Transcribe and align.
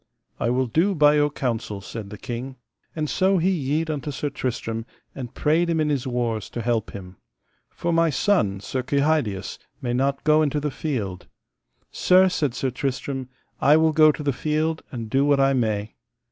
I 0.39 0.49
will 0.49 0.65
do 0.65 0.95
by 0.95 1.13
your 1.13 1.29
counsel, 1.29 1.79
said 1.79 2.09
the 2.09 2.17
king. 2.17 2.55
And 2.95 3.07
so 3.07 3.37
he 3.37 3.51
yede 3.51 3.91
unto 3.91 4.09
Sir 4.09 4.31
Tristram, 4.31 4.83
and 5.13 5.35
prayed 5.35 5.69
him 5.69 5.79
in 5.79 5.89
his 5.89 6.07
wars 6.07 6.49
to 6.49 6.63
help 6.63 6.89
him: 6.89 7.17
For 7.69 7.93
my 7.93 8.09
son, 8.09 8.61
Sir 8.61 8.81
Kehydius, 8.81 9.59
may 9.79 9.93
not 9.93 10.23
go 10.23 10.41
into 10.41 10.59
the 10.59 10.71
field. 10.71 11.27
Sir, 11.91 12.29
said 12.29 12.55
Sir 12.55 12.71
Tristram, 12.71 13.29
I 13.59 13.77
will 13.77 13.93
go 13.93 14.11
to 14.11 14.23
the 14.23 14.33
field 14.33 14.81
and 14.91 15.07
do 15.07 15.23
what 15.23 15.39
I 15.39 15.53
may. 15.53 15.93